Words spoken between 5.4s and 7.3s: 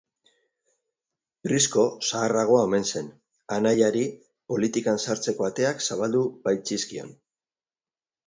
ateak zabaldu baitzizkion.